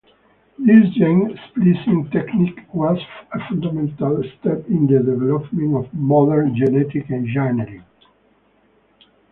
[0.57, 2.97] This gene-splicing technique was
[3.33, 7.83] a fundamental step in the development of modern genetic engineering.